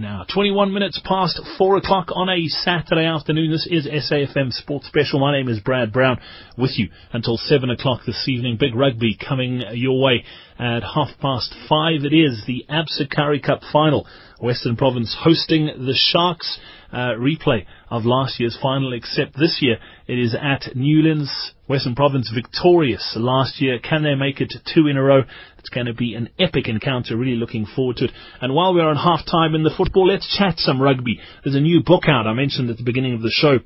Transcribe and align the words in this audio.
now. 0.00 0.24
21 0.32 0.72
minutes 0.72 1.00
past 1.04 1.40
4 1.58 1.76
o'clock 1.76 2.08
on 2.14 2.28
a 2.28 2.46
Saturday 2.48 3.04
afternoon. 3.04 3.50
This 3.50 3.68
is 3.70 3.86
SAFM 3.86 4.52
Sports 4.52 4.86
Special. 4.86 5.20
My 5.20 5.32
name 5.32 5.48
is 5.48 5.60
Brad 5.60 5.92
Brown 5.92 6.18
with 6.56 6.72
you 6.76 6.88
until 7.12 7.36
7 7.36 7.68
o'clock 7.70 8.00
this 8.06 8.26
evening. 8.26 8.56
Big 8.58 8.74
rugby 8.74 9.16
coming 9.16 9.62
your 9.72 10.00
way 10.00 10.24
at 10.58 10.82
half 10.82 11.10
past 11.20 11.54
5. 11.68 12.04
It 12.04 12.14
is 12.14 12.42
the 12.46 12.64
Absa 12.70 13.10
Currie 13.10 13.40
Cup 13.40 13.60
final. 13.72 14.06
Western 14.40 14.76
Province 14.76 15.16
hosting 15.18 15.66
the 15.66 15.94
Sharks. 15.94 16.58
Uh, 16.92 17.16
replay 17.16 17.64
of 17.88 18.04
last 18.04 18.38
year's 18.38 18.58
final, 18.60 18.92
except 18.92 19.32
this 19.38 19.60
year 19.62 19.78
it 20.12 20.18
is 20.18 20.36
at 20.38 20.76
Newlands. 20.76 21.52
Western 21.68 21.94
Province 21.94 22.30
victorious 22.34 23.14
last 23.16 23.62
year. 23.62 23.78
Can 23.78 24.02
they 24.02 24.14
make 24.14 24.42
it 24.42 24.52
two 24.74 24.86
in 24.86 24.98
a 24.98 25.02
row? 25.02 25.22
It's 25.58 25.70
going 25.70 25.86
to 25.86 25.94
be 25.94 26.14
an 26.14 26.28
epic 26.38 26.68
encounter. 26.68 27.16
Really 27.16 27.36
looking 27.36 27.64
forward 27.64 27.96
to 27.96 28.04
it. 28.04 28.10
And 28.42 28.54
while 28.54 28.74
we're 28.74 28.86
on 28.86 28.96
half 28.96 29.24
time 29.24 29.54
in 29.54 29.62
the 29.62 29.72
football, 29.74 30.08
let's 30.08 30.36
chat 30.36 30.58
some 30.58 30.82
rugby. 30.82 31.18
There's 31.42 31.56
a 31.56 31.60
new 31.60 31.82
book 31.82 32.02
out 32.08 32.26
I 32.26 32.34
mentioned 32.34 32.68
at 32.68 32.76
the 32.76 32.82
beginning 32.82 33.14
of 33.14 33.22
the 33.22 33.30
show. 33.30 33.60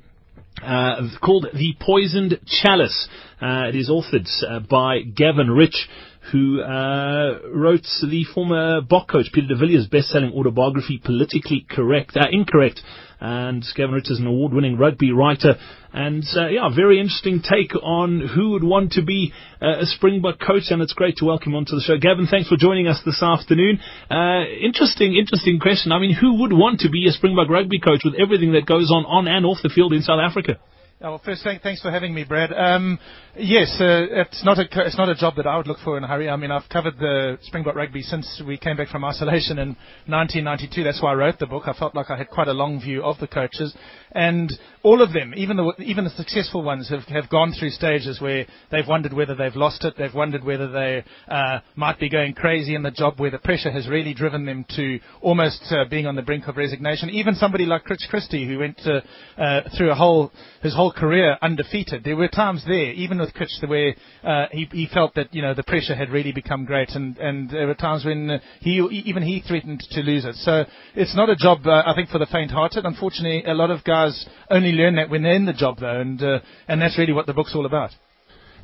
Uh, 0.63 1.09
called 1.21 1.47
The 1.53 1.75
Poisoned 1.79 2.39
Chalice. 2.47 3.09
Uh, 3.41 3.67
it 3.67 3.75
is 3.75 3.89
authored 3.89 4.27
uh, 4.49 4.59
by 4.59 5.01
Gavin 5.01 5.51
Rich, 5.51 5.87
who 6.31 6.61
uh, 6.61 7.39
wrote 7.53 7.87
the 8.01 8.25
former 8.33 8.81
Bok 8.81 9.09
coach 9.09 9.27
Peter 9.33 9.47
de 9.47 9.55
Villiers' 9.55 9.87
best-selling 9.87 10.33
autobiography, 10.33 11.01
Politically 11.03 11.65
Correct, 11.69 12.17
uh, 12.17 12.27
Incorrect. 12.31 12.81
And 13.19 13.65
Gavin 13.75 13.95
Rich 13.95 14.11
is 14.11 14.19
an 14.19 14.27
award-winning 14.27 14.77
rugby 14.77 15.11
writer, 15.11 15.55
and 15.91 16.23
uh, 16.35 16.49
yeah, 16.49 16.69
very 16.69 16.99
interesting 16.99 17.41
take 17.41 17.73
on 17.81 18.21
who 18.35 18.51
would 18.51 18.63
want 18.63 18.91
to 18.91 19.01
be 19.01 19.33
uh, 19.59 19.79
a 19.81 19.85
Springbok 19.87 20.39
coach. 20.39 20.69
And 20.69 20.83
it's 20.83 20.93
great 20.93 21.17
to 21.17 21.25
welcome 21.25 21.55
onto 21.55 21.73
the 21.73 21.81
show, 21.81 21.97
Gavin. 21.97 22.27
Thanks 22.29 22.47
for 22.47 22.57
joining 22.57 22.87
us 22.87 23.01
this 23.03 23.23
afternoon. 23.23 23.79
Uh, 24.11 24.45
interesting, 24.61 25.15
interesting 25.15 25.59
question. 25.59 25.91
I 25.91 25.97
mean, 25.97 26.13
who 26.13 26.41
would 26.41 26.53
want 26.53 26.81
to 26.81 26.91
be 26.91 27.07
a 27.07 27.11
Springbok 27.11 27.49
rugby 27.49 27.79
coach 27.79 28.01
with 28.05 28.13
everything 28.21 28.51
that 28.51 28.67
goes 28.67 28.91
on 28.91 29.05
on 29.05 29.27
and 29.27 29.47
off 29.47 29.57
the 29.63 29.69
field 29.69 29.93
in 29.93 30.03
South 30.03 30.19
Africa? 30.21 30.59
Oh, 30.99 31.11
well, 31.11 31.21
first, 31.23 31.43
thank, 31.43 31.61
thanks 31.61 31.79
for 31.79 31.91
having 31.91 32.11
me, 32.11 32.23
Brad. 32.23 32.51
Um, 32.51 32.97
yes, 33.37 33.69
uh, 33.79 34.07
it's 34.09 34.43
not 34.43 34.57
a 34.57 34.63
it's 34.83 34.97
not 34.97 35.09
a 35.09 35.13
job 35.13 35.35
that 35.35 35.45
I 35.45 35.55
would 35.55 35.67
look 35.67 35.77
for 35.83 35.95
in 35.95 36.03
a 36.03 36.07
hurry. 36.07 36.27
I 36.27 36.35
mean, 36.37 36.49
I've 36.49 36.67
covered 36.69 36.97
the 36.97 37.37
Springbok 37.43 37.75
rugby 37.75 38.01
since 38.01 38.41
we 38.47 38.57
came 38.57 38.77
back 38.77 38.87
from 38.87 39.05
isolation 39.05 39.59
in 39.59 39.75
1992. 40.07 40.83
That's 40.83 40.99
why 40.99 41.11
I 41.11 41.13
wrote 41.13 41.37
the 41.37 41.45
book. 41.45 41.67
I 41.67 41.73
felt 41.73 41.93
like 41.93 42.09
I 42.09 42.17
had 42.17 42.29
quite 42.29 42.47
a 42.47 42.53
long 42.53 42.81
view 42.81 43.03
of 43.03 43.19
the 43.19 43.27
coaches, 43.27 43.75
and 44.13 44.51
all 44.81 45.03
of 45.03 45.13
them, 45.13 45.33
even 45.37 45.57
the 45.57 45.71
even 45.83 46.03
the 46.03 46.09
successful 46.09 46.63
ones, 46.63 46.89
have 46.89 47.03
have 47.03 47.29
gone 47.29 47.53
through 47.53 47.69
stages 47.69 48.19
where 48.19 48.47
they've 48.71 48.87
wondered 48.87 49.13
whether 49.13 49.35
they've 49.35 49.55
lost 49.55 49.85
it. 49.85 49.93
They've 49.99 50.11
wondered 50.11 50.43
whether 50.43 50.71
they 50.71 51.03
uh, 51.27 51.59
might 51.75 51.99
be 51.99 52.09
going 52.09 52.33
crazy 52.33 52.73
in 52.73 52.81
the 52.81 52.89
job, 52.89 53.19
where 53.19 53.29
the 53.29 53.37
pressure 53.37 53.69
has 53.69 53.87
really 53.87 54.15
driven 54.15 54.47
them 54.47 54.65
to 54.75 54.99
almost 55.21 55.63
uh, 55.69 55.85
being 55.91 56.07
on 56.07 56.15
the 56.15 56.23
brink 56.23 56.47
of 56.47 56.57
resignation. 56.57 57.11
Even 57.11 57.35
somebody 57.35 57.67
like 57.67 57.85
Kitch 57.85 58.07
Christie, 58.09 58.47
who 58.47 58.57
went 58.57 58.79
uh, 58.79 59.61
through 59.77 59.91
a 59.91 59.95
whole 59.95 60.31
his 60.63 60.73
whole 60.73 60.86
career 60.91 61.37
undefeated. 61.41 62.03
There 62.03 62.15
were 62.15 62.27
times 62.27 62.63
there, 62.65 62.91
even 62.93 63.19
with 63.19 63.33
Kitch, 63.33 63.51
where 63.65 63.95
uh, 64.23 64.47
he, 64.51 64.67
he 64.71 64.87
felt 64.93 65.15
that 65.15 65.33
you 65.33 65.41
know 65.41 65.53
the 65.53 65.63
pressure 65.63 65.95
had 65.95 66.09
really 66.09 66.31
become 66.31 66.65
great, 66.65 66.89
and, 66.91 67.17
and 67.17 67.49
there 67.49 67.67
were 67.67 67.73
times 67.73 68.05
when 68.05 68.39
he 68.61 68.79
even 69.05 69.23
he 69.23 69.41
threatened 69.41 69.81
to 69.91 70.01
lose 70.01 70.25
it. 70.25 70.35
So 70.35 70.65
it's 70.95 71.15
not 71.15 71.29
a 71.29 71.35
job, 71.35 71.65
uh, 71.65 71.83
I 71.85 71.93
think, 71.95 72.09
for 72.09 72.19
the 72.19 72.25
faint-hearted. 72.25 72.85
Unfortunately, 72.85 73.43
a 73.45 73.53
lot 73.53 73.71
of 73.71 73.83
guys 73.83 74.25
only 74.49 74.71
learn 74.71 74.95
that 74.95 75.09
when 75.09 75.23
they're 75.23 75.35
in 75.35 75.45
the 75.45 75.53
job, 75.53 75.79
though, 75.79 75.99
and 75.99 76.21
uh, 76.21 76.39
and 76.67 76.81
that's 76.81 76.97
really 76.97 77.13
what 77.13 77.25
the 77.25 77.33
book's 77.33 77.55
all 77.55 77.65
about. 77.65 77.91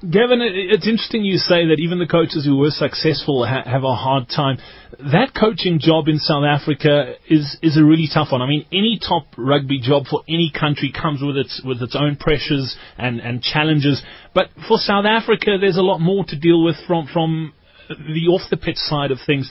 Gavin, 0.10 0.42
it's 0.42 0.86
interesting 0.86 1.24
you 1.24 1.38
say 1.38 1.68
that 1.68 1.80
even 1.80 1.98
the 1.98 2.06
coaches 2.06 2.44
who 2.44 2.58
were 2.58 2.72
successful 2.72 3.46
ha- 3.46 3.64
have 3.64 3.86
a 3.86 3.96
hard 3.96 4.28
time. 4.28 4.58
That 5.00 5.32
coaching 5.34 5.80
job 5.80 6.10
in 6.10 6.20
South 6.20 6.44
Africa 6.44 7.16
is 7.30 7.56
is 7.62 7.78
a 7.78 7.86
really 7.86 8.10
tough 8.14 8.34
one. 8.34 8.42
I 8.42 8.48
mean, 8.48 8.66
any 8.74 9.00
top 9.00 9.28
rugby 9.38 9.80
job 9.80 10.08
for 10.12 10.24
any 10.28 10.52
country 10.52 10.92
comes 10.92 11.22
with 11.22 11.38
its 11.38 11.62
with 11.64 11.82
its 11.82 11.96
own 11.96 12.18
pressures 12.18 12.76
and, 12.98 13.22
and 13.22 13.42
challenges. 13.42 14.04
But 14.36 14.50
for 14.68 14.78
South 14.78 15.06
Africa, 15.06 15.56
there's 15.60 15.78
a 15.78 15.82
lot 15.82 16.00
more 16.00 16.26
to 16.26 16.38
deal 16.38 16.62
with 16.66 16.76
from 16.86 17.08
from 17.08 17.54
the 17.88 18.28
off 18.28 18.50
the 18.50 18.58
pitch 18.58 18.78
side 18.78 19.12
of 19.12 19.20
things. 19.26 19.50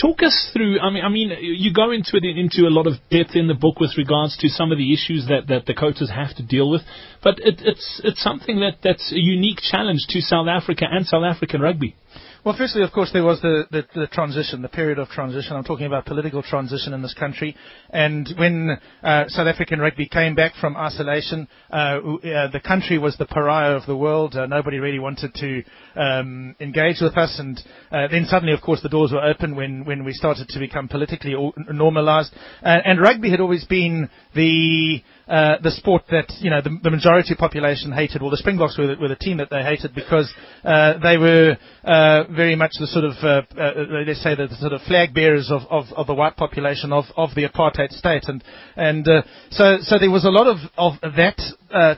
Talk 0.00 0.22
us 0.22 0.50
through. 0.52 0.80
I 0.80 0.90
mean, 0.90 1.04
I 1.04 1.08
mean, 1.08 1.30
you 1.40 1.72
go 1.72 1.90
into 1.90 2.16
it 2.16 2.24
into 2.24 2.66
a 2.66 2.72
lot 2.72 2.86
of 2.86 2.94
depth 3.10 3.34
in 3.34 3.46
the 3.46 3.54
book 3.54 3.80
with 3.80 3.96
regards 3.96 4.36
to 4.38 4.48
some 4.48 4.72
of 4.72 4.78
the 4.78 4.92
issues 4.92 5.26
that, 5.28 5.48
that 5.48 5.66
the 5.66 5.74
coaches 5.74 6.10
have 6.10 6.34
to 6.36 6.42
deal 6.42 6.70
with, 6.70 6.82
but 7.22 7.38
it, 7.38 7.60
it's 7.64 8.00
it's 8.04 8.22
something 8.22 8.60
that 8.60 8.78
that's 8.82 9.12
a 9.12 9.18
unique 9.18 9.60
challenge 9.60 10.06
to 10.10 10.20
South 10.20 10.48
Africa 10.48 10.86
and 10.90 11.06
South 11.06 11.24
African 11.24 11.60
rugby. 11.60 11.96
Well, 12.44 12.56
firstly, 12.58 12.82
of 12.82 12.90
course, 12.90 13.10
there 13.12 13.22
was 13.22 13.40
the, 13.40 13.68
the, 13.70 13.86
the, 13.94 14.08
transition, 14.08 14.62
the 14.62 14.68
period 14.68 14.98
of 14.98 15.08
transition. 15.10 15.54
I'm 15.54 15.62
talking 15.62 15.86
about 15.86 16.06
political 16.06 16.42
transition 16.42 16.92
in 16.92 17.00
this 17.00 17.14
country. 17.14 17.54
And 17.90 18.28
when 18.36 18.78
uh, 19.00 19.24
South 19.28 19.46
African 19.46 19.78
rugby 19.78 20.08
came 20.08 20.34
back 20.34 20.54
from 20.60 20.76
isolation, 20.76 21.46
uh, 21.70 21.74
uh, 21.76 22.50
the 22.50 22.60
country 22.66 22.98
was 22.98 23.16
the 23.16 23.26
pariah 23.26 23.76
of 23.76 23.86
the 23.86 23.96
world. 23.96 24.34
Uh, 24.34 24.46
nobody 24.46 24.80
really 24.80 24.98
wanted 24.98 25.32
to 25.34 25.62
um, 25.94 26.56
engage 26.58 26.96
with 27.00 27.16
us. 27.16 27.36
And 27.38 27.62
uh, 27.92 28.08
then 28.10 28.24
suddenly, 28.24 28.54
of 28.54 28.60
course, 28.60 28.82
the 28.82 28.88
doors 28.88 29.12
were 29.12 29.22
open 29.22 29.54
when, 29.54 29.84
when 29.84 30.02
we 30.02 30.12
started 30.12 30.48
to 30.48 30.58
become 30.58 30.88
politically 30.88 31.36
normalized. 31.70 32.34
and 32.62 33.00
rugby 33.00 33.30
had 33.30 33.40
always 33.40 33.64
been 33.66 34.10
the 34.34 35.00
uh, 35.28 35.56
the 35.62 35.70
sport 35.70 36.02
that 36.10 36.32
you 36.40 36.50
know 36.50 36.60
the, 36.60 36.78
the, 36.82 36.90
majority 36.90 37.34
population 37.34 37.92
hated. 37.92 38.20
Well, 38.20 38.30
the 38.30 38.36
Springboks 38.36 38.76
were, 38.76 38.96
were 39.00 39.08
the 39.08 39.16
team 39.16 39.36
that 39.38 39.50
they 39.50 39.62
hated 39.62 39.94
because 39.94 40.32
uh, 40.64 40.98
they 40.98 41.16
were 41.16 41.56
uh, 41.84 42.24
very 42.24 42.56
much 42.56 42.72
the 42.78 42.86
sort 42.86 43.04
of 43.04 43.12
uh, 43.22 43.42
uh, 43.56 43.72
let's 44.06 44.22
say 44.22 44.34
the, 44.34 44.48
the, 44.48 44.56
sort 44.56 44.72
of 44.72 44.82
flag 44.82 45.14
bearers 45.14 45.50
of, 45.50 45.62
of, 45.70 45.84
of, 45.96 46.06
the 46.06 46.14
white 46.14 46.36
population 46.36 46.92
of, 46.92 47.04
of 47.16 47.30
the 47.34 47.48
apartheid 47.48 47.92
state, 47.92 48.24
and 48.26 48.42
and 48.76 49.06
so 49.50 49.78
so 49.82 49.98
there 49.98 50.10
was 50.10 50.24
a 50.24 50.30
lot 50.30 50.46
of 50.46 50.58
of 50.76 50.94
that 51.16 51.38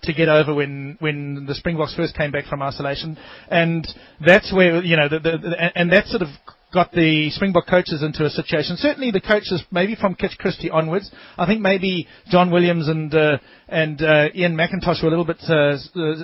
to 0.03 0.13
get 0.13 0.29
over 0.29 0.55
when 0.55 0.97
when 1.01 1.47
the 1.47 1.55
Springboks 1.55 1.95
first 1.95 2.17
came 2.17 2.31
back 2.31 2.45
from 2.45 2.63
isolation, 2.63 3.17
and 3.49 3.87
that's 4.25 4.53
where 4.53 4.83
you 4.83 4.97
know 4.97 5.09
the, 5.09 5.19
the 5.19 5.73
and 5.75 5.91
that 5.93 6.07
sort 6.07 6.23
of 6.23 6.29
got 6.75 6.93
the 6.93 7.31
Springbok 7.31 7.67
coaches 7.67 8.03
into 8.03 8.25
a 8.25 8.31
situation. 8.31 8.77
Certainly 8.77 9.13
the 9.13 9.21
coaches, 9.21 9.63
maybe 9.71 9.95
from 9.95 10.15
Kitch 10.15 10.37
Christie 10.39 10.71
onwards. 10.71 11.11
I 11.39 11.47
think 11.47 11.61
maybe 11.61 12.09
John 12.29 12.51
Williams 12.51 12.89
and 12.89 13.15
uh, 13.15 13.39
and 13.69 14.03
uh, 14.03 14.29
Ian 14.35 14.57
McIntosh 14.57 15.03
were 15.03 15.09
a 15.09 15.11
little 15.11 15.25
bit 15.25 15.41
uh, 15.45 15.79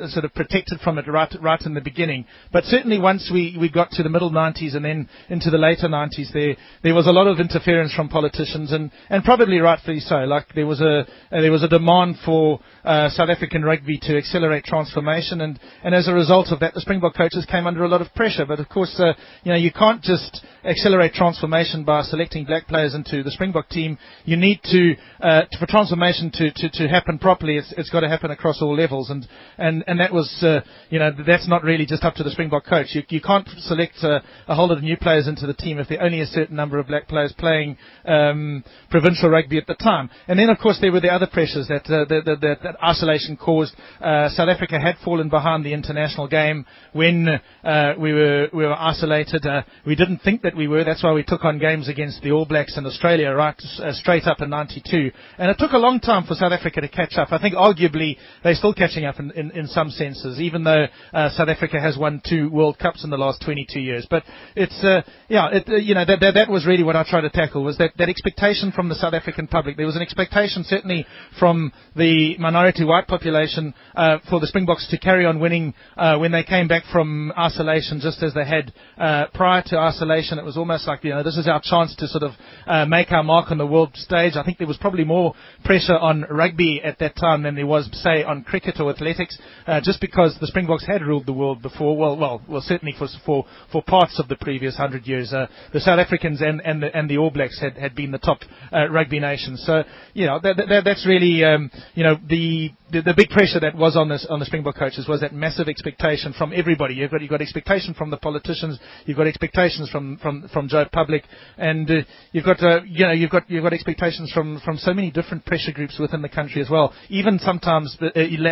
sort 0.08 0.24
of 0.24 0.34
protected 0.34 0.80
from 0.80 0.98
it 0.98 1.08
right 1.08 1.32
right 1.40 1.60
in 1.62 1.74
the 1.74 1.80
beginning. 1.80 2.26
But 2.52 2.64
certainly 2.64 2.98
once 2.98 3.30
we, 3.32 3.56
we 3.58 3.70
got 3.70 3.90
to 3.92 4.02
the 4.02 4.10
middle 4.10 4.30
90s 4.30 4.76
and 4.76 4.84
then 4.84 5.08
into 5.28 5.50
the 5.50 5.58
later 5.58 5.88
90s, 5.88 6.32
there 6.32 6.56
there 6.82 6.94
was 6.94 7.06
a 7.06 7.12
lot 7.12 7.26
of 7.26 7.40
interference 7.40 7.94
from 7.94 8.08
politicians 8.08 8.72
and, 8.72 8.90
and 9.08 9.24
probably 9.24 9.58
rightfully 9.58 10.00
so. 10.00 10.16
Like 10.16 10.46
there 10.54 10.66
was 10.66 10.80
a 10.80 11.06
there 11.30 11.52
was 11.52 11.62
a 11.62 11.68
demand 11.68 12.16
for 12.24 12.60
uh, 12.84 13.08
South 13.10 13.30
African 13.30 13.62
rugby 13.62 13.98
to 14.02 14.16
accelerate 14.16 14.64
transformation, 14.64 15.40
and, 15.40 15.58
and 15.84 15.94
as 15.94 16.08
a 16.08 16.14
result 16.14 16.48
of 16.50 16.60
that, 16.60 16.74
the 16.74 16.80
Springbok 16.80 17.16
coaches 17.16 17.46
came 17.50 17.66
under 17.66 17.84
a 17.84 17.88
lot 17.88 18.00
of 18.00 18.12
pressure. 18.14 18.44
But 18.46 18.60
of 18.60 18.68
course, 18.68 18.94
uh, 18.98 19.12
you 19.44 19.52
know, 19.52 19.58
you 19.58 19.72
can't 19.72 20.02
just 20.02 20.39
accelerate 20.64 21.14
transformation 21.14 21.84
by 21.84 22.02
selecting 22.02 22.44
black 22.44 22.66
players 22.68 22.94
into 22.94 23.22
the 23.22 23.30
Springbok 23.30 23.68
team. 23.68 23.98
You 24.24 24.36
need 24.36 24.60
to, 24.64 24.94
uh, 25.20 25.42
for 25.58 25.66
transformation 25.66 26.30
to, 26.34 26.50
to, 26.52 26.70
to 26.70 26.88
happen 26.88 27.18
properly, 27.18 27.56
it's, 27.56 27.72
it's 27.76 27.90
got 27.90 28.00
to 28.00 28.08
happen 28.08 28.30
across 28.30 28.60
all 28.62 28.74
levels, 28.76 29.10
and 29.10 29.26
and 29.58 29.84
and 29.86 30.00
that 30.00 30.12
was, 30.12 30.28
uh, 30.42 30.60
you 30.90 30.98
know, 30.98 31.10
that's 31.26 31.48
not 31.48 31.64
really 31.64 31.86
just 31.86 32.04
up 32.04 32.14
to 32.14 32.22
the 32.22 32.30
Springbok 32.30 32.66
coach. 32.66 32.88
You, 32.90 33.02
you 33.08 33.20
can't 33.20 33.48
select 33.58 33.96
uh, 34.02 34.20
a 34.48 34.54
whole 34.54 34.68
lot 34.68 34.78
of 34.78 34.84
new 34.84 34.96
players 34.96 35.26
into 35.26 35.46
the 35.46 35.54
team 35.54 35.78
if 35.78 35.88
there 35.88 36.00
are 36.00 36.06
only 36.06 36.20
a 36.20 36.26
certain 36.26 36.56
number 36.56 36.78
of 36.78 36.86
black 36.86 37.08
players 37.08 37.34
playing 37.38 37.76
um, 38.06 38.64
provincial 38.90 39.28
rugby 39.28 39.58
at 39.58 39.66
the 39.66 39.74
time. 39.74 40.10
And 40.28 40.38
then, 40.38 40.50
of 40.50 40.58
course, 40.58 40.78
there 40.80 40.92
were 40.92 41.00
the 41.00 41.12
other 41.12 41.26
pressures 41.26 41.68
that 41.68 41.86
uh, 41.86 42.04
that, 42.08 42.38
that, 42.40 42.58
that, 42.62 42.76
isolation 42.82 43.36
caused. 43.36 43.74
Uh, 44.00 44.28
South 44.30 44.48
Africa 44.48 44.78
had 44.80 44.96
fallen 45.04 45.28
behind 45.28 45.64
the 45.64 45.72
international 45.72 46.28
game 46.28 46.64
when 46.92 47.28
uh, 47.64 47.94
we 47.98 48.12
were 48.12 48.48
we 48.52 48.64
were 48.64 48.74
isolated. 48.74 49.44
Uh, 49.44 49.62
we 49.86 49.94
didn't 49.94 50.18
think 50.18 50.29
that 50.42 50.56
we 50.56 50.68
were. 50.68 50.84
That's 50.84 51.02
why 51.02 51.12
we 51.12 51.22
took 51.22 51.44
on 51.44 51.58
games 51.58 51.88
against 51.88 52.22
the 52.22 52.32
All 52.32 52.46
Blacks 52.46 52.76
and 52.76 52.86
Australia 52.86 53.30
right 53.30 53.54
uh, 53.78 53.92
straight 53.92 54.24
up 54.24 54.40
in 54.40 54.50
'92. 54.50 55.10
And 55.38 55.50
it 55.50 55.58
took 55.58 55.72
a 55.72 55.78
long 55.78 56.00
time 56.00 56.24
for 56.24 56.34
South 56.34 56.52
Africa 56.52 56.80
to 56.80 56.88
catch 56.88 57.14
up. 57.16 57.32
I 57.32 57.38
think 57.38 57.54
arguably 57.54 58.16
they're 58.42 58.54
still 58.54 58.72
catching 58.72 59.04
up 59.04 59.18
in, 59.18 59.30
in, 59.32 59.50
in 59.50 59.66
some 59.66 59.90
senses, 59.90 60.40
even 60.40 60.64
though 60.64 60.86
uh, 61.12 61.30
South 61.30 61.48
Africa 61.48 61.80
has 61.80 61.98
won 61.98 62.22
two 62.26 62.48
World 62.50 62.78
Cups 62.78 63.04
in 63.04 63.10
the 63.10 63.18
last 63.18 63.42
22 63.44 63.80
years. 63.80 64.06
But 64.08 64.22
it's 64.56 64.80
yeah, 65.28 65.48
it, 65.52 65.82
you 65.82 65.94
know 65.94 66.04
that, 66.04 66.20
that 66.20 66.34
that 66.34 66.48
was 66.48 66.66
really 66.66 66.82
what 66.82 66.96
I 66.96 67.04
tried 67.08 67.22
to 67.22 67.30
tackle 67.30 67.62
was 67.62 67.78
that 67.78 67.92
that 67.98 68.08
expectation 68.08 68.72
from 68.72 68.88
the 68.88 68.94
South 68.94 69.14
African 69.14 69.48
public. 69.48 69.76
There 69.76 69.86
was 69.86 69.96
an 69.96 70.02
expectation 70.02 70.64
certainly 70.64 71.06
from 71.38 71.72
the 71.96 72.36
minority 72.38 72.60
minority 72.60 72.84
white 72.84 73.08
population 73.08 73.74
uh, 73.94 74.18
for 74.28 74.38
the 74.38 74.46
Springboks 74.46 74.86
to 74.88 74.98
carry 74.98 75.24
on 75.24 75.40
winning 75.40 75.74
uh, 75.96 76.18
when 76.18 76.30
they 76.30 76.44
came 76.44 76.68
back 76.68 76.82
from 76.92 77.32
isolation, 77.36 78.00
just 78.00 78.22
as 78.22 78.34
they 78.34 78.44
had 78.44 78.72
uh, 78.98 79.26
prior 79.34 79.62
to 79.64 79.78
isolation 79.78 80.09
isolation. 80.10 80.38
It 80.38 80.44
was 80.44 80.56
almost 80.56 80.86
like, 80.86 81.04
you 81.04 81.10
know, 81.10 81.22
this 81.22 81.36
is 81.36 81.46
our 81.46 81.60
chance 81.62 81.94
to 81.96 82.06
sort 82.08 82.24
of 82.24 82.32
uh, 82.66 82.84
make 82.86 83.12
our 83.12 83.22
mark 83.22 83.50
on 83.50 83.58
the 83.58 83.66
world 83.66 83.90
stage. 83.94 84.34
I 84.36 84.42
think 84.42 84.58
there 84.58 84.66
was 84.66 84.76
probably 84.76 85.04
more 85.04 85.34
pressure 85.64 85.96
on 85.96 86.24
rugby 86.30 86.80
at 86.82 86.98
that 86.98 87.16
time 87.16 87.42
than 87.42 87.54
there 87.54 87.66
was, 87.66 87.88
say, 87.92 88.22
on 88.22 88.42
cricket 88.42 88.80
or 88.80 88.90
athletics, 88.90 89.38
uh, 89.66 89.80
just 89.82 90.00
because 90.00 90.36
the 90.40 90.46
Springboks 90.46 90.86
had 90.86 91.02
ruled 91.02 91.26
the 91.26 91.32
world 91.32 91.62
before. 91.62 91.96
Well, 91.96 92.16
well, 92.16 92.42
well, 92.48 92.62
certainly 92.64 92.94
for 92.98 93.08
for 93.24 93.46
for 93.72 93.82
parts 93.82 94.18
of 94.18 94.28
the 94.28 94.36
previous 94.36 94.76
hundred 94.76 95.06
years, 95.06 95.32
uh, 95.32 95.46
the 95.72 95.80
South 95.80 95.98
Africans 95.98 96.40
and 96.40 96.60
and 96.64 96.82
the 96.82 96.96
and 96.96 97.08
the 97.08 97.18
All 97.18 97.30
Blacks 97.30 97.60
had 97.60 97.76
had 97.76 97.94
been 97.94 98.10
the 98.10 98.18
top 98.18 98.40
uh, 98.72 98.88
rugby 98.88 99.20
nations. 99.20 99.62
So, 99.66 99.84
you 100.14 100.26
know, 100.26 100.40
that, 100.42 100.56
that, 100.56 100.82
that's 100.84 101.06
really, 101.06 101.44
um, 101.44 101.70
you 101.94 102.04
know, 102.04 102.16
the 102.28 102.70
the, 102.90 103.02
the, 103.02 103.14
big 103.14 103.28
pressure 103.28 103.60
that 103.60 103.76
was 103.76 103.96
on 103.96 104.08
this 104.08 104.26
on 104.28 104.40
the 104.40 104.46
Springbok 104.46 104.76
coaches 104.76 105.06
was 105.08 105.20
that 105.20 105.32
massive 105.32 105.68
expectation 105.68 106.32
from 106.32 106.52
everybody. 106.54 106.94
You've 106.94 107.10
got 107.10 107.20
you've 107.20 107.30
got 107.30 107.40
expectation 107.40 107.94
from 107.94 108.10
the 108.10 108.16
politicians, 108.16 108.78
you've 109.06 109.16
got 109.16 109.26
expectations 109.26 109.90
from 109.90 109.99
from 110.20 110.48
from 110.52 110.68
Joe 110.68 110.86
Public, 110.92 111.24
and 111.56 111.90
uh, 111.90 111.94
you've 112.32 112.44
got 112.44 112.62
uh, 112.62 112.80
you 112.86 113.06
know 113.06 113.12
you've 113.12 113.30
got 113.30 113.48
you've 113.50 113.62
got 113.62 113.72
expectations 113.72 114.30
from 114.32 114.60
from 114.64 114.76
so 114.78 114.92
many 114.92 115.10
different 115.10 115.44
pressure 115.44 115.72
groups 115.72 115.98
within 115.98 116.22
the 116.22 116.28
country 116.28 116.60
as 116.60 116.70
well. 116.70 116.92
Even 117.08 117.38
sometimes 117.38 117.96
uh, 118.00 118.08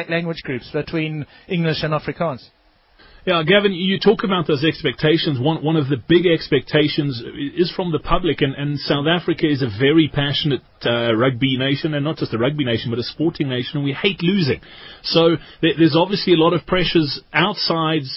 language 0.08 0.42
groups 0.42 0.70
between 0.72 1.26
English 1.48 1.82
and 1.82 1.92
Afrikaans. 1.92 2.42
Yeah, 3.28 3.42
Gavin, 3.42 3.74
you 3.74 4.00
talk 4.00 4.24
about 4.24 4.46
those 4.46 4.64
expectations. 4.64 5.38
One 5.38 5.62
one 5.62 5.76
of 5.76 5.90
the 5.90 5.98
big 5.98 6.24
expectations 6.24 7.22
is 7.54 7.70
from 7.76 7.92
the 7.92 7.98
public, 7.98 8.40
and, 8.40 8.54
and 8.54 8.78
South 8.80 9.04
Africa 9.06 9.44
is 9.46 9.60
a 9.60 9.68
very 9.68 10.08
passionate 10.08 10.62
uh, 10.86 11.14
rugby 11.14 11.58
nation, 11.58 11.92
and 11.92 12.06
not 12.06 12.16
just 12.16 12.32
a 12.32 12.38
rugby 12.38 12.64
nation, 12.64 12.88
but 12.88 12.98
a 12.98 13.02
sporting 13.02 13.50
nation, 13.50 13.76
and 13.76 13.84
we 13.84 13.92
hate 13.92 14.22
losing. 14.22 14.62
So 15.02 15.36
there's 15.60 15.94
obviously 15.94 16.32
a 16.32 16.36
lot 16.36 16.54
of 16.54 16.64
pressures 16.64 17.20
outside, 17.34 18.08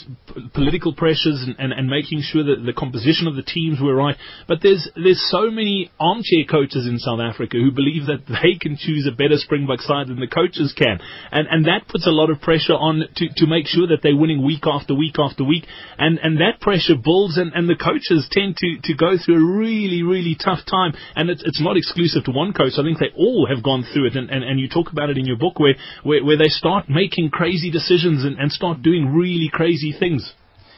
political 0.53 0.95
pressures, 0.95 1.43
and, 1.45 1.57
and, 1.59 1.73
and 1.73 1.89
making 1.89 2.21
sure 2.21 2.45
that 2.45 2.63
the 2.65 2.71
composition 2.71 3.27
of 3.27 3.35
the 3.35 3.43
teams 3.43 3.79
were 3.81 3.95
right. 3.95 4.15
But 4.47 4.59
there's 4.63 4.87
there's 4.95 5.19
so 5.29 5.51
many 5.51 5.91
armchair 5.99 6.45
coaches 6.49 6.87
in 6.87 6.99
South 6.99 7.19
Africa 7.19 7.57
who 7.57 7.71
believe 7.71 8.05
that 8.05 8.23
they 8.31 8.55
can 8.55 8.77
choose 8.79 9.05
a 9.11 9.11
better 9.11 9.35
Springbok 9.35 9.81
side 9.81 10.07
than 10.07 10.21
the 10.21 10.31
coaches 10.31 10.71
can, 10.71 10.99
and 11.33 11.49
and 11.51 11.65
that 11.65 11.89
puts 11.89 12.07
a 12.07 12.15
lot 12.15 12.29
of 12.29 12.39
pressure 12.39 12.79
on 12.79 13.03
to, 13.17 13.27
to 13.35 13.45
make 13.45 13.67
sure 13.67 13.87
that 13.87 13.99
they're 14.01 14.15
winning 14.15 14.45
week 14.45 14.63
after 14.63 14.95
week 14.95 15.00
after 15.17 15.43
week, 15.43 15.65
and 15.97 16.19
and 16.19 16.37
that 16.37 16.61
pressure 16.61 16.95
builds, 16.95 17.37
and, 17.37 17.51
and 17.53 17.67
the 17.67 17.75
coaches 17.75 18.27
tend 18.31 18.57
to 18.57 18.77
to 18.83 18.93
go 18.93 19.17
through 19.17 19.41
a 19.41 19.57
really 19.57 20.03
really 20.03 20.35
tough 20.35 20.65
time, 20.69 20.93
and 21.15 21.29
it's 21.29 21.43
it's 21.45 21.61
not 21.61 21.77
exclusive 21.77 22.23
to 22.25 22.31
one 22.31 22.53
coach. 22.53 22.73
I 22.77 22.83
think 22.83 22.99
they 22.99 23.11
all 23.17 23.47
have 23.47 23.63
gone 23.63 23.83
through 23.91 24.07
it, 24.07 24.15
and, 24.15 24.29
and, 24.29 24.43
and 24.43 24.59
you 24.59 24.67
talk 24.67 24.91
about 24.91 25.09
it 25.09 25.17
in 25.17 25.25
your 25.25 25.37
book 25.37 25.59
where, 25.59 25.75
where, 26.03 26.23
where 26.23 26.37
they 26.37 26.49
start 26.49 26.89
making 26.89 27.29
crazy 27.29 27.71
decisions 27.71 28.23
and, 28.23 28.37
and 28.37 28.51
start 28.51 28.81
doing 28.81 29.13
really 29.13 29.49
crazy 29.51 29.93
things. 29.97 30.33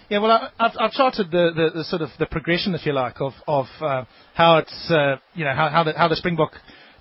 Yeah, 0.10 0.20
well, 0.20 0.32
I, 0.32 0.50
have 0.64 0.74
I've 0.80 0.92
charted 0.92 1.32
the, 1.32 1.52
the, 1.56 1.80
the, 1.80 1.84
sort 1.86 2.02
of 2.02 2.10
the 2.20 2.26
progression, 2.26 2.76
if 2.76 2.86
you 2.86 2.94
like, 2.94 3.20
of 3.20 3.34
of 3.48 3.66
uh, 3.82 4.04
how 4.34 4.58
it's 4.58 4.92
uh, 4.92 5.16
you 5.34 5.46
know 5.46 5.56
how 5.56 5.70
how 5.70 5.84
the, 5.84 5.94
how 5.98 6.08
the 6.08 6.16
Springbok 6.16 6.54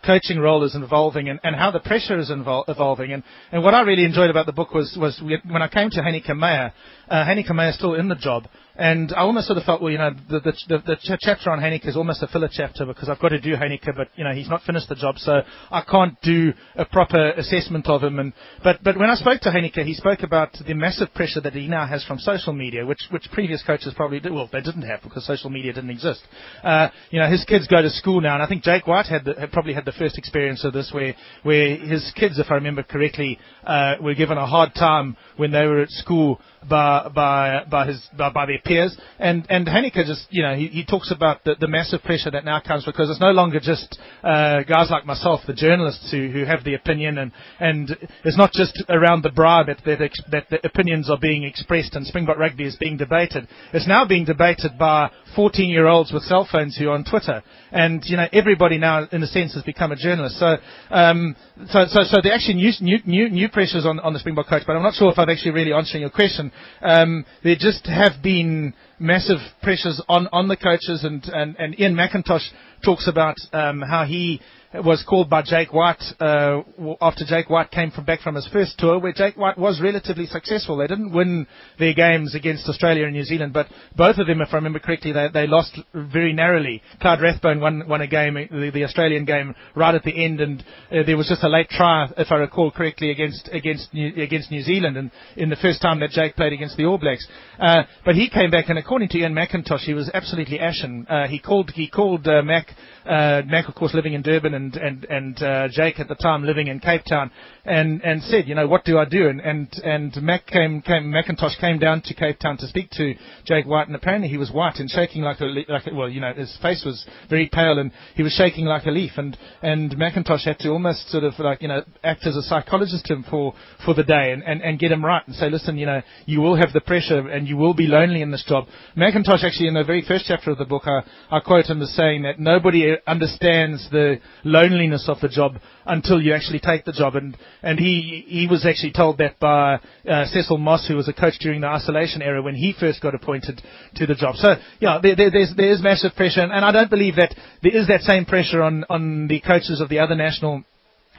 coaching 0.04 0.38
role 0.38 0.64
is 0.64 0.74
evolving 0.74 1.28
and, 1.28 1.40
and 1.44 1.54
how 1.56 1.70
the 1.70 1.80
pressure 1.80 2.18
is 2.18 2.30
evol- 2.30 2.64
evolving. 2.68 3.12
And, 3.12 3.22
and 3.50 3.62
what 3.62 3.74
I 3.74 3.82
really 3.82 4.04
enjoyed 4.04 4.30
about 4.30 4.46
the 4.46 4.52
book 4.52 4.74
was 4.74 4.96
was 4.98 5.20
when 5.22 5.62
I 5.62 5.68
came 5.68 5.90
to 5.90 6.00
Heyneke 6.00 6.36
Meyer, 6.36 6.72
uh, 7.08 7.24
Meyer 7.54 7.70
is 7.70 7.76
still 7.76 7.94
in 7.94 8.08
the 8.08 8.14
job, 8.14 8.46
and 8.76 9.12
I 9.12 9.20
almost 9.20 9.46
sort 9.46 9.58
of 9.58 9.64
felt, 9.64 9.82
well, 9.82 9.90
you 9.90 9.98
know, 9.98 10.10
the, 10.30 10.40
the, 10.40 10.52
the, 10.68 10.78
the 10.86 11.18
chapter 11.20 11.50
on 11.50 11.58
Heyneke 11.58 11.86
is 11.86 11.96
almost 11.96 12.22
a 12.22 12.26
filler 12.26 12.48
chapter 12.50 12.86
because 12.86 13.08
I've 13.08 13.18
got 13.18 13.28
to 13.30 13.40
do 13.40 13.54
Heyneke, 13.54 13.94
but, 13.94 14.08
you 14.16 14.24
know, 14.24 14.32
he's 14.32 14.48
not 14.48 14.62
finished 14.62 14.88
the 14.88 14.94
job, 14.94 15.18
so 15.18 15.42
I 15.70 15.82
can't 15.82 16.20
do 16.22 16.52
a 16.76 16.84
proper 16.84 17.32
assessment 17.32 17.86
of 17.86 18.02
him. 18.02 18.18
And, 18.18 18.32
but, 18.64 18.82
but 18.82 18.98
when 18.98 19.10
I 19.10 19.14
spoke 19.14 19.40
to 19.42 19.50
Heyneke, 19.50 19.84
he 19.84 19.94
spoke 19.94 20.22
about 20.22 20.52
the 20.66 20.74
massive 20.74 21.12
pressure 21.14 21.40
that 21.42 21.52
he 21.52 21.68
now 21.68 21.86
has 21.86 22.04
from 22.04 22.18
social 22.18 22.52
media, 22.52 22.86
which, 22.86 23.00
which 23.10 23.28
previous 23.32 23.62
coaches 23.62 23.92
probably 23.94 24.20
did, 24.20 24.32
well, 24.32 24.48
they 24.50 24.62
didn't 24.62 24.82
have 24.82 25.02
because 25.02 25.26
social 25.26 25.50
media 25.50 25.72
didn't 25.72 25.90
exist. 25.90 26.22
Uh, 26.62 26.88
you 27.10 27.20
know, 27.20 27.30
his 27.30 27.44
kids 27.44 27.66
go 27.68 27.82
to 27.82 27.90
school 27.90 28.20
now, 28.20 28.34
and 28.34 28.42
I 28.42 28.46
think 28.46 28.62
Jake 28.62 28.86
White 28.86 29.06
had, 29.06 29.24
the, 29.24 29.34
had 29.38 29.52
probably 29.52 29.74
had 29.74 29.84
the 29.84 29.92
first 29.92 30.16
experience 30.16 30.64
of 30.64 30.72
this 30.72 30.90
where, 30.92 31.14
where 31.42 31.76
his 31.76 32.10
kids, 32.16 32.38
if 32.38 32.50
I 32.50 32.54
remember 32.54 32.82
correctly, 32.82 33.38
uh, 33.64 33.94
were 34.00 34.14
given 34.14 34.38
a 34.38 34.46
hard 34.46 34.74
time 34.74 35.16
when 35.36 35.52
they 35.52 35.66
were 35.66 35.82
at 35.82 35.90
school 35.90 36.40
by 36.68 37.08
by 37.14 37.64
by 37.70 37.86
his 37.86 38.00
by, 38.16 38.30
by 38.30 38.46
their 38.46 38.60
peers. 38.64 38.96
And 39.18 39.46
and 39.48 39.66
Heyneke 39.66 40.04
just 40.06 40.26
you 40.30 40.42
know 40.42 40.54
he, 40.54 40.68
he 40.68 40.84
talks 40.84 41.10
about 41.10 41.44
the, 41.44 41.54
the 41.58 41.68
massive 41.68 42.02
pressure 42.02 42.30
that 42.30 42.44
now 42.44 42.60
comes 42.60 42.84
because 42.84 43.10
it's 43.10 43.20
no 43.20 43.30
longer 43.30 43.60
just 43.60 43.98
uh, 44.22 44.62
guys 44.62 44.90
like 44.90 45.06
myself, 45.06 45.40
the 45.46 45.52
journalists 45.52 46.10
who, 46.10 46.28
who 46.28 46.44
have 46.44 46.64
the 46.64 46.74
opinion, 46.74 47.18
and 47.18 47.32
and 47.60 47.96
it's 48.24 48.36
not 48.36 48.52
just 48.52 48.82
around 48.88 49.22
the 49.22 49.30
braai 49.30 49.66
that 49.66 49.78
that, 49.84 50.10
that 50.30 50.46
the 50.50 50.66
opinions 50.66 51.10
are 51.10 51.18
being 51.18 51.44
expressed 51.44 51.94
and 51.94 52.06
Springbok 52.06 52.38
rugby 52.38 52.64
is 52.64 52.76
being 52.76 52.96
debated. 52.96 53.46
It's 53.72 53.88
now 53.88 54.06
being 54.06 54.24
debated 54.24 54.78
by 54.78 55.10
14 55.36 55.68
year 55.68 55.86
olds 55.86 56.12
with 56.12 56.22
cell 56.24 56.46
phones 56.50 56.76
who 56.76 56.88
are 56.88 56.94
on 56.94 57.04
Twitter, 57.04 57.42
and 57.70 58.02
you 58.04 58.16
know 58.16 58.26
everybody 58.32 58.78
now 58.78 59.06
in 59.10 59.22
a 59.22 59.26
sense 59.26 59.54
has 59.54 59.62
become 59.62 59.92
a 59.92 59.96
journalist. 59.96 60.38
So 60.38 60.56
um, 60.90 61.36
so 61.68 61.84
so 61.86 62.00
so 62.04 62.18
actually 62.30 62.54
new 62.54 62.98
new 63.04 63.28
new, 63.28 63.48
pressures 63.48 63.86
on 63.86 64.00
on 64.00 64.12
the 64.12 64.18
Springbok 64.18 64.48
coach, 64.48 64.62
but 64.66 64.76
I'm 64.76 64.82
not 64.82 64.94
sure 64.94 65.10
if 65.10 65.18
I'm 65.18 65.28
actually 65.28 65.52
really 65.52 65.72
answering 65.72 66.02
your 66.02 66.10
question. 66.10 66.52
Um, 66.80 67.24
there 67.42 67.56
just 67.58 67.86
have 67.86 68.22
been 68.22 68.51
massive 68.98 69.38
pressures 69.62 70.02
on, 70.08 70.28
on 70.32 70.48
the 70.48 70.56
coaches, 70.56 71.04
and, 71.04 71.24
and, 71.24 71.56
and 71.58 71.78
Ian 71.78 71.94
McIntosh 71.94 72.46
talks 72.84 73.08
about 73.08 73.36
um, 73.52 73.80
how 73.80 74.04
he 74.04 74.40
was 74.74 75.04
called 75.06 75.28
by 75.28 75.42
Jake 75.42 75.72
White 75.72 76.02
uh, 76.18 76.62
after 77.00 77.24
Jake 77.26 77.50
White 77.50 77.70
came 77.70 77.90
from 77.90 78.04
back 78.04 78.20
from 78.20 78.36
his 78.36 78.48
first 78.48 78.78
tour, 78.78 78.98
where 78.98 79.12
Jake 79.12 79.36
White 79.36 79.58
was 79.58 79.80
relatively 79.82 80.26
successful. 80.26 80.78
They 80.78 80.86
didn't 80.86 81.12
win 81.12 81.46
their 81.78 81.92
games 81.92 82.34
against 82.34 82.68
Australia 82.68 83.04
and 83.04 83.12
New 83.12 83.24
Zealand, 83.24 83.52
but 83.52 83.66
both 83.96 84.16
of 84.18 84.26
them, 84.26 84.40
if 84.40 84.48
I 84.52 84.56
remember 84.56 84.78
correctly, 84.78 85.12
they, 85.12 85.28
they 85.32 85.46
lost 85.46 85.78
very 85.94 86.32
narrowly. 86.32 86.82
Clyde 87.00 87.20
Rathbone 87.20 87.60
won, 87.60 87.86
won 87.86 88.00
a 88.00 88.06
game, 88.06 88.34
the, 88.34 88.70
the 88.72 88.84
Australian 88.84 89.24
game, 89.24 89.54
right 89.74 89.94
at 89.94 90.04
the 90.04 90.24
end, 90.24 90.40
and 90.40 90.64
uh, 90.90 91.02
there 91.04 91.16
was 91.16 91.28
just 91.28 91.44
a 91.44 91.48
late 91.48 91.68
try, 91.68 92.10
if 92.16 92.30
I 92.30 92.36
recall 92.36 92.70
correctly, 92.70 93.10
against 93.10 93.48
against 93.52 93.92
New, 93.92 94.22
against 94.22 94.50
New 94.50 94.62
Zealand, 94.62 94.96
and 94.96 95.10
in 95.36 95.50
the 95.50 95.56
first 95.56 95.82
time 95.82 96.00
that 96.00 96.10
Jake 96.10 96.36
played 96.36 96.52
against 96.52 96.76
the 96.76 96.84
All 96.86 96.98
Blacks. 96.98 97.26
Uh, 97.60 97.82
but 98.04 98.14
he 98.14 98.30
came 98.30 98.50
back, 98.50 98.68
and 98.68 98.78
according 98.78 99.08
to 99.10 99.18
Ian 99.18 99.34
McIntosh, 99.34 99.80
he 99.80 99.94
was 99.94 100.10
absolutely 100.14 100.58
ashen. 100.58 101.06
Uh, 101.08 101.26
he 101.26 101.38
called 101.38 101.70
he 101.70 101.88
called 101.88 102.26
uh, 102.26 102.42
Mac 102.42 102.68
uh, 103.06 103.42
Mac, 103.46 103.68
of 103.68 103.74
course, 103.74 103.94
living 103.94 104.14
in 104.14 104.22
Durban, 104.22 104.54
and 104.54 104.61
and 104.76 105.04
and 105.04 105.42
uh, 105.42 105.68
Jake 105.70 105.98
at 105.98 106.08
the 106.08 106.14
time 106.14 106.44
living 106.44 106.68
in 106.68 106.78
Cape 106.80 107.02
Town, 107.08 107.30
and 107.64 108.02
and 108.02 108.22
said, 108.22 108.46
you 108.46 108.54
know, 108.54 108.68
what 108.68 108.84
do 108.84 108.98
I 108.98 109.04
do? 109.04 109.28
And 109.28 109.40
and 109.40 109.68
and 109.84 110.22
Mac 110.22 110.46
came 110.46 110.82
came 110.82 111.12
McIntosh 111.12 111.58
came 111.60 111.78
down 111.78 112.02
to 112.02 112.14
Cape 112.14 112.38
Town 112.38 112.56
to 112.58 112.66
speak 112.66 112.90
to 112.92 113.14
Jake 113.44 113.66
White, 113.66 113.86
and 113.88 113.96
apparently 113.96 114.28
he 114.28 114.38
was 114.38 114.50
white 114.50 114.76
and 114.78 114.88
shaking 114.88 115.22
like 115.22 115.40
a 115.40 115.44
like 115.44 115.86
a, 115.86 115.94
well, 115.94 116.08
you 116.08 116.20
know, 116.20 116.32
his 116.34 116.56
face 116.62 116.82
was 116.84 117.06
very 117.28 117.48
pale, 117.52 117.78
and 117.78 117.92
he 118.14 118.22
was 118.22 118.32
shaking 118.32 118.66
like 118.66 118.86
a 118.86 118.90
leaf, 118.90 119.12
and 119.16 119.36
and 119.62 119.90
McIntosh 119.96 120.44
had 120.44 120.58
to 120.60 120.70
almost 120.70 121.08
sort 121.10 121.24
of 121.24 121.34
like 121.38 121.62
you 121.62 121.68
know 121.68 121.82
act 122.04 122.26
as 122.26 122.36
a 122.36 122.42
psychologist 122.42 123.06
to 123.06 123.14
him 123.14 123.24
for 123.28 123.54
for 123.84 123.94
the 123.94 124.04
day, 124.04 124.32
and 124.32 124.42
and 124.44 124.62
and 124.62 124.78
get 124.78 124.92
him 124.92 125.04
right 125.04 125.26
and 125.26 125.36
say, 125.36 125.50
listen, 125.50 125.78
you 125.78 125.86
know, 125.86 126.02
you 126.26 126.40
will 126.40 126.56
have 126.56 126.72
the 126.72 126.80
pressure 126.80 127.28
and 127.28 127.48
you 127.48 127.56
will 127.56 127.74
be 127.74 127.86
lonely 127.86 128.22
in 128.22 128.30
this 128.30 128.44
job. 128.46 128.66
McIntosh 128.96 129.44
actually 129.44 129.68
in 129.68 129.74
the 129.74 129.84
very 129.84 130.04
first 130.06 130.24
chapter 130.26 130.50
of 130.50 130.58
the 130.58 130.64
book, 130.64 130.82
I, 130.86 131.02
I 131.30 131.40
quote 131.40 131.66
him 131.66 131.82
as 131.82 131.94
saying 131.94 132.22
that 132.22 132.38
nobody 132.38 132.96
understands 133.06 133.88
the 133.90 134.16
loneliness 134.52 135.08
of 135.08 135.20
the 135.20 135.28
job 135.28 135.56
until 135.86 136.20
you 136.20 136.34
actually 136.34 136.60
take 136.60 136.84
the 136.84 136.92
job. 136.92 137.16
And, 137.16 137.36
and 137.62 137.78
he, 137.78 138.24
he 138.26 138.46
was 138.46 138.66
actually 138.66 138.92
told 138.92 139.18
that 139.18 139.40
by 139.40 139.80
uh, 140.08 140.26
Cecil 140.26 140.58
Moss, 140.58 140.86
who 140.86 140.96
was 140.96 141.08
a 141.08 141.12
coach 141.12 141.38
during 141.40 141.62
the 141.62 141.68
isolation 141.68 142.22
era 142.22 142.42
when 142.42 142.54
he 142.54 142.74
first 142.78 143.00
got 143.02 143.14
appointed 143.14 143.62
to 143.96 144.06
the 144.06 144.14
job. 144.14 144.36
So, 144.36 144.54
yeah, 144.80 144.98
there, 145.02 145.16
there, 145.16 145.30
there's, 145.30 145.52
there 145.56 145.72
is 145.72 145.82
massive 145.82 146.14
pressure. 146.14 146.40
And, 146.40 146.52
and 146.52 146.64
I 146.64 146.72
don't 146.72 146.90
believe 146.90 147.16
that 147.16 147.34
there 147.62 147.76
is 147.76 147.88
that 147.88 148.02
same 148.02 148.24
pressure 148.24 148.62
on, 148.62 148.84
on 148.88 149.26
the 149.26 149.40
coaches 149.40 149.80
of 149.80 149.88
the 149.88 149.98
other 149.98 150.14
national 150.14 150.64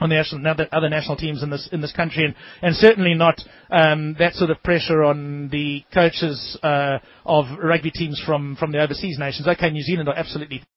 on 0.00 0.08
the 0.08 0.16
national, 0.16 0.54
other 0.72 0.88
national 0.88 1.16
teams 1.16 1.42
in 1.42 1.50
this 1.50 1.68
in 1.70 1.80
this 1.80 1.92
country, 1.92 2.24
and, 2.24 2.34
and 2.62 2.74
certainly 2.74 3.14
not 3.14 3.40
um, 3.70 4.16
that 4.18 4.34
sort 4.34 4.50
of 4.50 4.60
pressure 4.62 5.04
on 5.04 5.48
the 5.50 5.84
coaches 5.92 6.58
uh, 6.62 6.98
of 7.24 7.44
rugby 7.62 7.92
teams 7.92 8.20
from 8.26 8.56
from 8.56 8.72
the 8.72 8.82
overseas 8.82 9.18
nations. 9.18 9.46
Okay, 9.46 9.70
New 9.70 9.82
Zealand 9.82 10.08
are 10.08 10.16
absolutely 10.16 10.64